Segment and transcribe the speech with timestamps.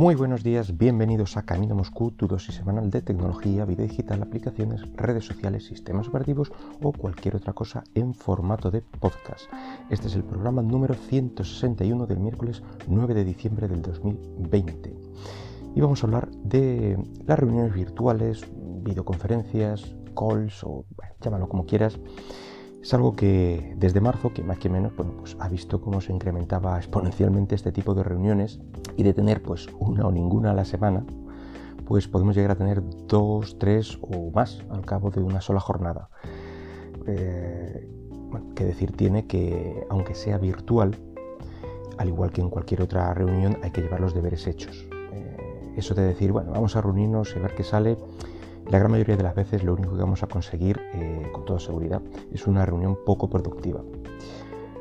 [0.00, 4.80] Muy buenos días, bienvenidos a Camino Moscú, tu dosis semanal de tecnología, vida digital, aplicaciones,
[4.94, 6.50] redes sociales, sistemas operativos
[6.82, 9.52] o cualquier otra cosa en formato de podcast.
[9.90, 14.96] Este es el programa número 161 del miércoles 9 de diciembre del 2020.
[15.74, 18.46] Y vamos a hablar de las reuniones virtuales,
[18.82, 20.86] videoconferencias, calls o
[21.20, 21.98] llámalo como quieras.
[22.82, 26.12] Es algo que desde marzo, que más que menos, bueno, pues ha visto cómo se
[26.12, 28.60] incrementaba exponencialmente este tipo de reuniones
[28.96, 31.04] y de tener pues una o ninguna a la semana,
[31.84, 36.08] pues podemos llegar a tener dos, tres o más al cabo de una sola jornada.
[37.06, 37.86] Eh,
[38.30, 40.96] bueno, qué decir tiene que, aunque sea virtual,
[41.98, 44.88] al igual que en cualquier otra reunión, hay que llevar los deberes hechos.
[45.12, 47.98] Eh, eso de decir, bueno, vamos a reunirnos y ver qué sale,
[48.70, 51.58] la gran mayoría de las veces lo único que vamos a conseguir, eh, con toda
[51.58, 52.00] seguridad,
[52.32, 53.82] es una reunión poco productiva.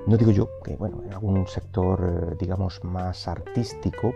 [0.05, 4.13] No digo yo que, bueno, en algún sector, eh, digamos, más artístico,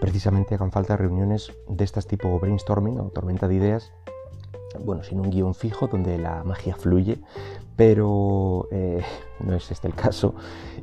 [0.00, 3.92] precisamente hagan falta reuniones de estas tipo brainstorming o tormenta de ideas,
[4.84, 7.20] bueno, sin un guion fijo donde la magia fluye,
[7.76, 9.02] pero eh,
[9.40, 10.34] no es este el caso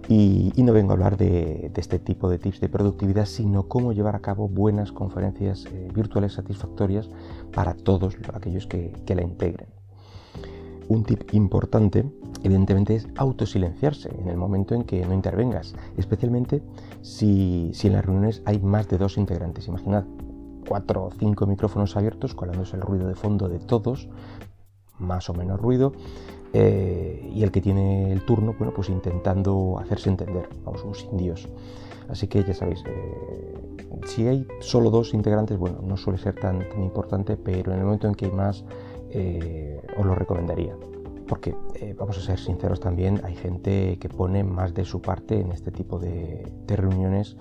[0.07, 4.15] y, no vengo a hablar de, este tipo de tips de productividad, sino cómo llevar
[4.15, 7.09] a cabo buenas conferencias eh, virtuales satisfactorias
[7.53, 9.67] para todos aquellos que, la integren.
[10.87, 12.05] Un tip importante,
[12.43, 16.61] evidentemente, es autosilenciarse en el momento en que no intervengas, especialmente
[17.01, 19.67] si, si en las reuniones hay más de dos integrantes.
[19.67, 20.05] Imaginad
[20.67, 24.09] cuatro o cinco micrófonos abiertos, colándose el ruido de fondo de todos,
[24.99, 25.93] más o menos ruido,
[26.53, 31.17] eh, y el que tiene el turno, bueno, pues intentando hacerse entender, vamos, un sin
[31.17, 31.49] Dios.
[32.09, 36.65] Así que ya sabéis, eh, si hay solo dos integrantes, bueno, no suele ser tan,
[36.77, 38.65] importante, pero en el momento en que hay más,
[39.11, 40.75] eh, os lo recomendaría.
[41.27, 41.55] Porque,
[41.97, 45.71] vamos a ser sinceros también, hay gente que pone más de su parte en este
[45.71, 47.37] tipo de, de reuniones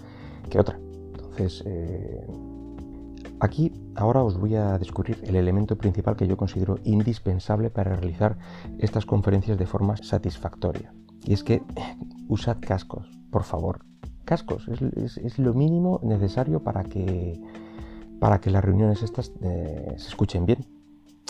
[0.48, 0.78] que otra.
[1.12, 1.64] Entonces,
[3.40, 8.36] Aquí ahora os voy a descubrir el elemento principal que yo considero indispensable para realizar
[8.78, 10.92] estas conferencias de forma satisfactoria.
[11.24, 11.62] Y es que
[12.28, 13.80] usad cascos, por favor.
[14.26, 17.40] Cascos es, lo mínimo necesario para que,
[18.20, 20.66] para que las reuniones estas eh, se escuchen bien.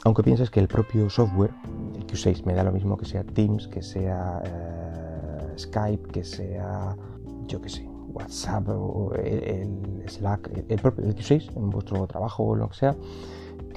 [0.04, 1.54] Aunque pienses que el propio software,
[1.94, 6.96] el Q6, me da lo mismo que sea Teams, que sea eh, Skype, que sea,
[7.46, 12.68] yo qué sé, WhatsApp o el Slack, el, propio X6 en vuestro trabajo o lo
[12.68, 12.96] que sea,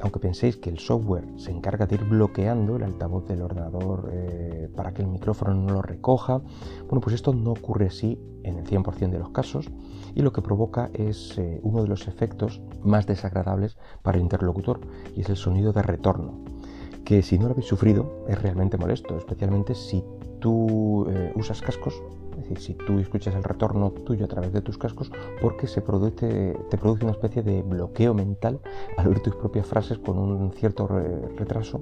[0.01, 4.69] aunque penséis que el software se encarga de ir bloqueando el altavoz del ordenador eh,
[4.75, 6.41] para que el micrófono no lo recoja,
[6.88, 9.69] bueno, pues esto no ocurre así en el 100% de los casos
[10.16, 14.81] y lo que provoca es eh, uno de los efectos más desagradables para el interlocutor
[15.15, 16.44] y es el sonido de retorno,
[17.05, 20.03] que si no lo habéis sufrido es realmente molesto, especialmente si
[20.39, 22.01] tú eh, usas cascos
[22.44, 25.12] es decir, si tú escuchas el retorno tuyo a través de tus cascos,
[25.42, 28.59] porque se produce, te produce una especie de bloqueo mental
[28.98, 31.80] al oír tus propias frases con un cierto retraso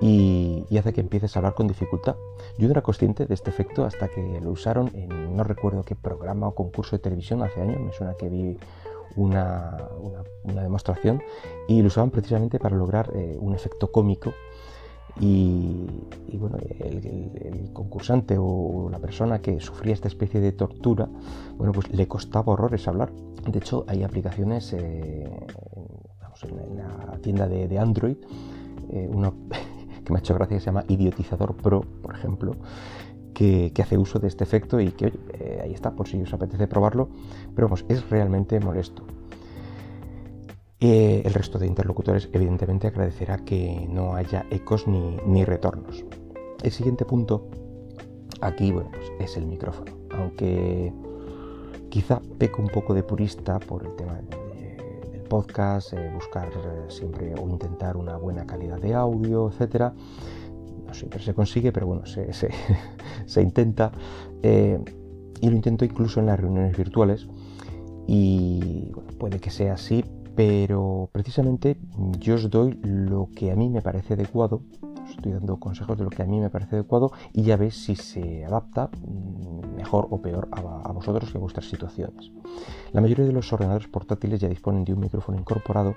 [0.00, 2.16] y, hace que empieces a hablar con dificultad.
[2.58, 5.94] Yo no era consciente de este efecto hasta que lo usaron en no recuerdo qué
[5.94, 8.56] programa o concurso de televisión hace años, me suena que vi
[9.16, 9.88] una,
[10.44, 11.22] demostración
[11.68, 14.34] y lo usaban precisamente para lograr eh, un efecto cómico
[15.20, 15.86] y,
[16.34, 21.08] bueno, el, concursante o la persona que sufría esta especie de tortura,
[21.56, 23.12] bueno, pues le costaba horrores hablar.
[23.48, 25.28] De hecho, hay aplicaciones eh,
[26.42, 28.16] en la tienda de, Android,
[28.90, 29.34] eh, uno
[30.04, 32.56] que me ha hecho gracia se llama Idiotizador Pro, por ejemplo,
[33.32, 36.66] que, hace uso de este efecto y que, eh, ahí está, por si os apetece
[36.66, 37.08] probarlo,
[37.54, 39.04] pero vamos, es realmente molesto
[40.80, 46.04] el resto de interlocutores evidentemente agradecerá que no haya ecos ni, retornos.
[46.62, 47.48] El siguiente punto
[48.40, 50.92] aquí bueno, pues es el micrófono, aunque
[51.88, 57.34] quizá peco un poco de purista por el tema del podcast, eh, buscar eh, siempre
[57.34, 59.92] o intentar una buena calidad de audio, etc.
[60.86, 63.90] No siempre se consigue, pero bueno, se, intenta.
[64.42, 64.78] Eh,
[65.40, 67.26] y lo intento incluso en las reuniones virtuales.
[68.06, 71.78] Y puede que sea así, pero precisamente
[72.18, 74.62] yo os doy lo que a mí me parece adecuado,
[75.04, 77.74] os estoy dando consejos de lo que a mí me parece adecuado y ya veis
[77.74, 82.32] si se adapta mm, mejor o peor a, vosotros y a vuestras situaciones.
[82.92, 85.94] La mayoría de los ordenadores portátiles ya disponen de un micrófono incorporado,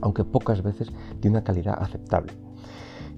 [0.00, 0.88] aunque pocas veces
[1.20, 2.32] de una calidad aceptable.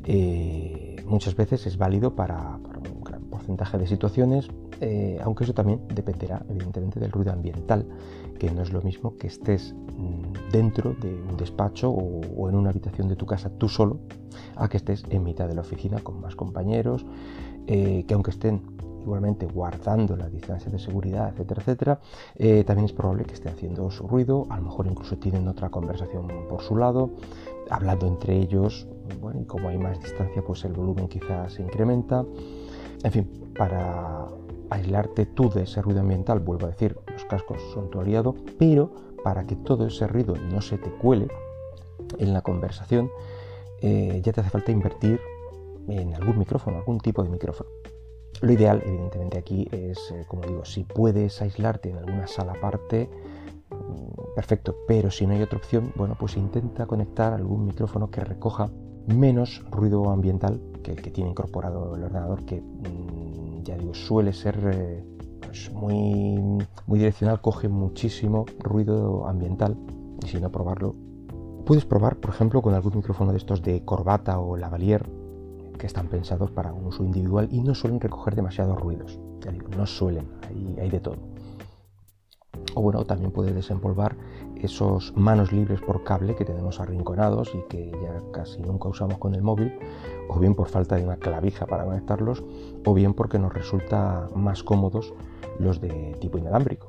[0.05, 4.49] Eh, muchas veces es válido para, un gran porcentaje de situaciones,
[4.81, 7.87] eh, aunque eso también dependerá evidentemente del ruido ambiental,
[8.38, 12.71] que no es lo mismo que estés mm, dentro de un despacho o, en una
[12.71, 13.99] habitación de tu casa tú solo,
[14.56, 17.05] a que estés en mitad de la oficina con más compañeros,
[17.67, 18.62] eh, que aunque estén
[19.03, 22.00] igualmente guardando la distancia de seguridad, etcétera, etcétera,
[22.37, 25.71] eh, también es probable que esté haciendo su ruido, a lo mejor incluso tienen otra
[25.71, 27.11] conversación por su lado,
[27.71, 28.87] hablando entre ellos,
[29.21, 32.25] bueno, y como hay más distancia, pues el volumen quizás se incrementa.
[33.03, 34.29] En fin, para
[34.70, 38.90] aislarte tú de ese ruido ambiental, vuelvo a decir, los cascos son tu aliado, pero
[39.22, 41.28] para que todo ese ruido no se te cuele
[42.19, 43.11] en la conversación,
[43.82, 45.20] eh, ya te hace falta invertir
[45.88, 47.70] en algún micrófono, algún tipo de micrófono.
[48.40, 53.11] Lo ideal, evidentemente, aquí es, eh, como digo, si puedes aislarte en alguna sala aparte,
[53.70, 58.22] mm, perfecto, pero si no hay otra opción, bueno, pues intenta conectar algún micrófono que
[58.22, 58.70] recoja
[59.06, 63.30] menos ruido ambiental que el que tiene incorporado el ordenador, mm,
[63.62, 65.05] ya digo, suele ser eh,
[65.41, 69.77] pues muy, muy direccional, coge muchísimo ruido ambiental,
[70.25, 70.95] y si no probarlo,
[71.65, 75.09] puedes probar, por ejemplo, con algún micrófono de estos de corbata o lavalier,
[75.79, 79.19] que están pensados para un uso individual y no suelen recoger demasiados ruidos.
[79.41, 81.17] Ya digo, no suelen, hay, hay de todo.
[82.75, 84.17] O bueno, también puedes desempolvar
[84.56, 89.34] esos manos libres por cable que tenemos arrinconados y que ya casi nunca usamos con
[89.34, 89.72] el móvil,
[90.28, 92.44] o bien por falta de una clavija para conectarlos,
[92.84, 95.12] o bien porque nos resulta más cómodos
[95.58, 96.88] los de tipo inalámbrico.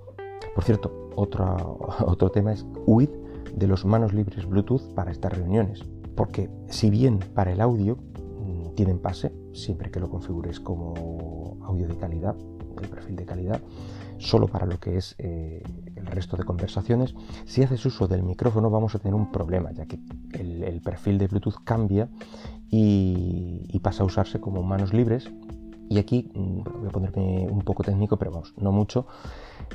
[0.53, 3.09] Por cierto, otro, otro tema es huir
[3.55, 5.83] de los manos libres Bluetooth para estas reuniones,
[6.15, 11.87] porque si bien para el audio mm, tienen pase, siempre que lo configures como audio
[11.87, 12.35] de calidad,
[12.81, 13.61] el perfil de calidad,
[14.21, 15.63] solo para lo que es eh,
[15.95, 17.15] el resto de conversaciones.
[17.45, 19.99] Si haces uso del micrófono vamos a tener un problema, ya que
[20.33, 22.09] el, perfil de Bluetooth cambia
[22.69, 25.31] y, pasa a usarse como manos libres.
[25.89, 29.07] Y aquí mm, voy a ponerme un poco técnico, pero vamos, no mucho.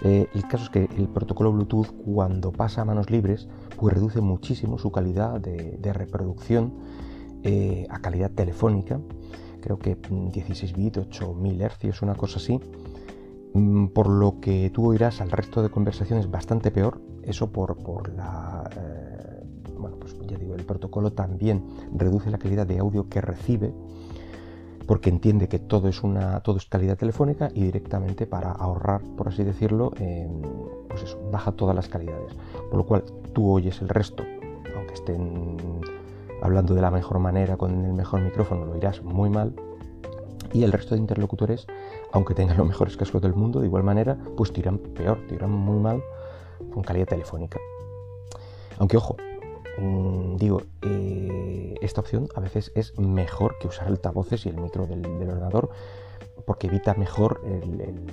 [0.02, 4.20] Eh, el caso es que el protocolo Bluetooth cuando pasa a manos libres, pues reduce
[4.20, 6.72] muchísimo su calidad de, reproducción
[7.42, 9.00] eh, a calidad telefónica.
[9.60, 12.60] Creo que 16 mm, bits, 8000 Hz, una cosa así
[13.94, 18.68] por lo que tú oirás al resto de conversaciones bastante peor, eso por, por la...
[18.76, 19.44] Eh,
[19.78, 21.64] bueno, pues ya digo, el protocolo también
[21.94, 23.72] reduce la calidad de audio que recibe
[24.86, 29.28] porque entiende que todo es una todo es calidad telefónica y directamente para ahorrar, por
[29.28, 29.90] así decirlo,
[30.88, 32.32] pues eso, baja todas las calidades.
[32.70, 34.24] Por lo cual tú oyes el resto,
[34.76, 35.56] aunque estén
[36.40, 39.54] hablando de la mejor manera con el mejor micrófono, lo oirás muy mal.
[40.56, 41.66] Y el resto de interlocutores
[42.12, 45.34] aunque tengan los mejores cascos del mundo, de igual manera, pues te irán peor, te
[45.34, 46.02] irán muy mal
[46.72, 47.60] con calidad telefónica.
[48.78, 49.16] Aunque ojo,
[49.78, 54.86] mm, digo, eh, esta opción a veces es mejor que usar altavoces y el micro
[54.86, 55.68] del, ordenador
[56.46, 58.06] porque evita mejor el,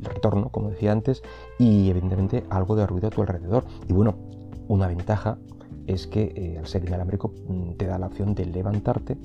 [0.00, 1.22] retorno, como decía antes,
[1.58, 3.64] y evidentemente algo de ruido a tu alrededor.
[3.88, 4.16] Y bueno,
[4.68, 5.36] una ventaja
[5.86, 9.16] es que eh, al ser inalámbrico mm, te da la opción de levantarte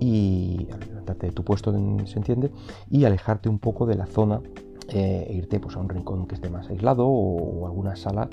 [0.00, 1.72] y levantarte de tu puesto,
[2.06, 2.50] se entiende,
[2.90, 4.40] y alejarte un poco de la zona
[4.88, 8.28] eh, e irte pues, a un rincón que esté más aislado o, alguna sala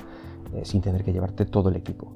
[0.54, 2.14] eh, sin tener que llevarte todo el equipo.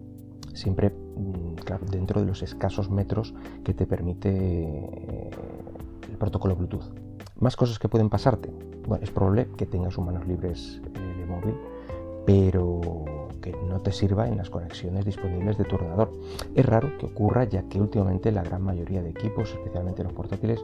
[0.54, 5.30] Siempre, mm, claro, dentro de los escasos metros que te permite
[6.10, 6.94] el protocolo Bluetooth.
[7.40, 8.50] Más cosas que pueden pasarte.
[8.88, 11.56] Bueno, es probable que tengas manos libres de móvil,
[12.26, 13.04] pero
[13.52, 16.12] que no te sirva en las conexiones disponibles de tu ordenador.
[16.56, 20.64] Es raro que ocurra ya que últimamente la gran mayoría de equipos, especialmente los portátiles,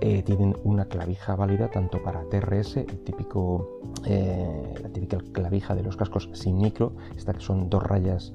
[0.00, 5.82] eh, tienen una clavija válida tanto para TRS, el típico, eh, la típica clavija de
[5.82, 8.32] los cascos sin micro, esta que son dos rayas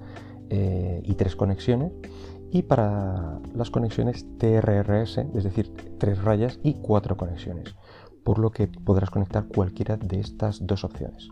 [0.50, 1.92] eh, y tres conexiones,
[2.50, 7.76] y para las conexiones TRRS, es decir, tres rayas y cuatro conexiones,
[8.24, 11.30] por lo que podrás conectar cualquiera de estas dos opciones.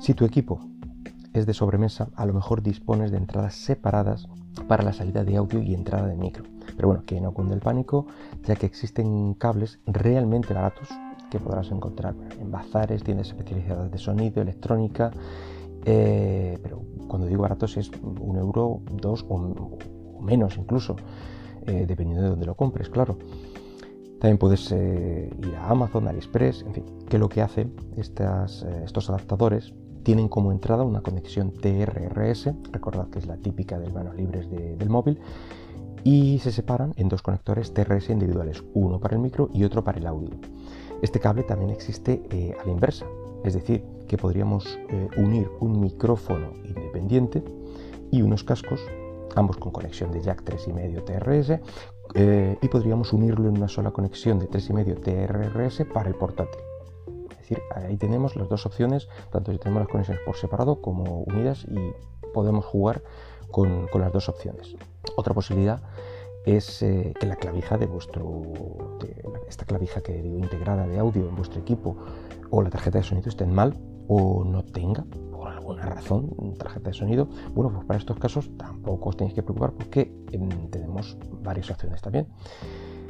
[0.00, 0.60] Si tu equipo
[1.38, 4.28] es de sobremesa, a lo mejor dispones de entradas separadas
[4.66, 6.44] para la salida de audio y entrada de micro.
[6.76, 8.06] Pero bueno, que no cunde el pánico,
[8.44, 10.88] ya que existen cables realmente baratos
[11.30, 15.10] que podrás encontrar en bazares, tiendas especializadas de sonido, electrónica,
[15.84, 19.78] eh, pero cuando digo baratos es un euro, dos o,
[20.20, 20.96] menos incluso,
[21.66, 23.18] eh, dependiendo de dónde lo compres, claro.
[24.20, 29.72] También puedes eh, ir a Amazon, AliExpress, en fin, que lo que hacen estos adaptadores
[30.08, 34.88] tienen como entrada una conexión TRRS, recordad que es la típica de manos libres del
[34.88, 35.20] móvil,
[36.02, 39.98] y se separan en dos conectores TRS individuales, uno para el micro y otro para
[39.98, 40.30] el audio.
[41.02, 43.04] Este cable también existe eh, a la inversa,
[43.44, 47.44] es decir, que podríamos eh, unir un micrófono independiente
[48.10, 48.80] y unos cascos,
[49.36, 51.60] ambos con conexión de jack 3,5 TRS,
[52.14, 56.62] eh, y podríamos unirlo en una sola conexión de 3,5 TRRS para el portátil
[57.48, 61.64] decir, ahí tenemos las dos opciones, tanto si tenemos las conexiones por separado como unidas
[61.64, 61.92] y
[62.34, 63.02] podemos jugar
[63.50, 64.76] con, las dos opciones.
[65.16, 65.80] Otra posibilidad
[66.44, 68.42] es eh, que la clavija de vuestro,
[69.48, 71.96] esta clavija que digo integrada de audio en vuestro equipo
[72.50, 73.76] o la tarjeta de sonido estén mal
[74.08, 77.28] o no tenga por alguna razón tarjeta de sonido.
[77.54, 82.00] Bueno, pues para estos casos tampoco os tenéis que preocupar porque em, tenemos varias opciones
[82.00, 82.28] también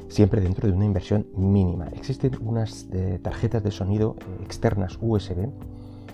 [0.09, 1.89] siempre dentro de una inversión mínima.
[1.89, 5.49] Existen unas eh, tarjetas de sonido eh, externas USB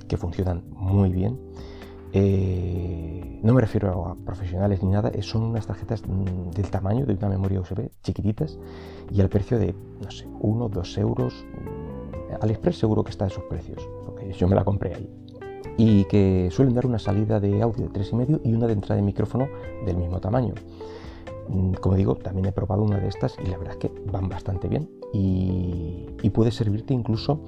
[0.09, 1.39] que funcionan muy bien.
[2.13, 7.15] Eh, no me refiero a profesionales ni nada, son unas tarjetas mm, del tamaño de
[7.15, 8.57] una memoria USB chiquititas
[9.11, 11.45] y al precio de, no sé, 1 2 euros.
[11.53, 15.11] Mm, AliExpress seguro que está de sus precios, porque yo me la compré ahí.
[15.77, 19.03] Y que suelen dar una salida de audio de 3,5 y una de entrada de
[19.03, 19.49] micrófono
[19.85, 20.55] del mismo tamaño.
[21.49, 24.29] Mm, como digo, también he probado una de estas y la verdad es que van
[24.29, 24.89] bastante bien.
[25.13, 27.45] Y, puede servirte incluso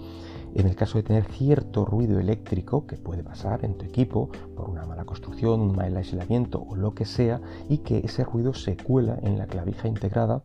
[0.55, 4.71] en el caso de tener cierto ruido eléctrico que puede pasar en tu equipo por
[4.71, 8.77] una mala construcción, un mal aislamiento o lo que sea y que ese ruido se
[8.77, 10.45] cuela en la clavija integrada.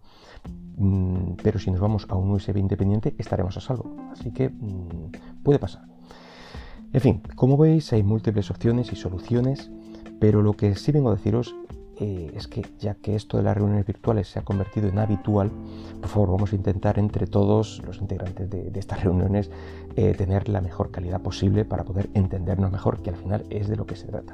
[0.77, 3.95] Mm, pero si nos vamos a un USB independiente estaremos a salvo.
[4.11, 5.83] Así que mm, puede pasar.
[6.93, 9.69] En fin, como veis hay múltiples opciones y soluciones
[10.21, 11.55] pero lo que sí vengo a deciros
[11.99, 15.51] eh, es que ya que esto de las reuniones virtuales se ha convertido en habitual,
[15.99, 19.51] por favor vamos a intentar entre todos los integrantes de, estas reuniones
[19.95, 23.75] eh, tener la mejor calidad posible para poder entendernos mejor, que al final es de
[23.75, 24.33] lo que se trata.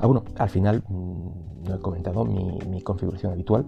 [0.00, 3.66] Ah, bueno, al final mm, no he comentado mi, configuración habitual.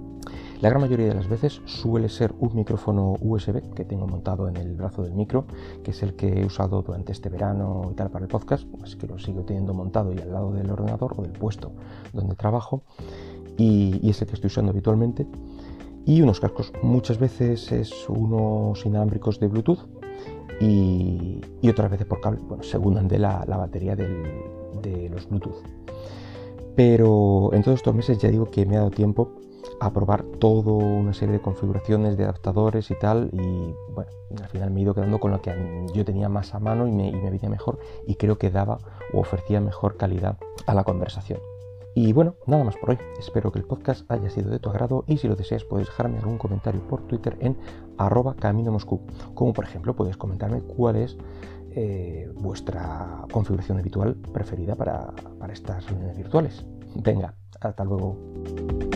[0.61, 4.59] La gran mayoría de las veces suele ser un micrófono USB que tengo montado en
[4.59, 5.47] el brazo del micro,
[5.83, 8.99] que es el que he usado durante este verano y tal para el podcast, así
[8.99, 11.73] que lo sigo teniendo montado y al lado del ordenador o del puesto
[12.13, 12.83] donde trabajo,
[13.57, 15.27] y, es el que estoy usando habitualmente.
[16.05, 19.87] Y unos cascos, muchas veces es unos inalámbricos de Bluetooth
[20.61, 21.41] y,
[21.71, 25.63] otras veces por cable, bueno, según de la, batería de los Bluetooth.
[26.77, 29.41] Pero en todos estos meses ya digo que me ha dado tiempo
[29.81, 34.11] a probar toda una serie de configuraciones de adaptadores y tal y bueno,
[34.41, 36.93] al final me he ido quedando con lo que yo tenía más a mano y
[36.93, 38.79] me, y me venía mejor y creo que daba
[39.13, 41.41] o ofrecía mejor calidad a la conversación.
[41.95, 42.99] Y bueno, nada más por hoy.
[43.19, 46.19] Espero que el podcast haya sido de tu agrado y si lo deseas puedes dejarme
[46.19, 47.57] algún comentario por Twitter en
[47.99, 49.01] arroba camino moscú.
[49.35, 51.17] Como por ejemplo puedes comentarme cuál es
[51.73, 56.65] eh, vuestra configuración habitual preferida para, para estas reuniones virtuales.
[56.95, 58.90] Venga, hasta luego.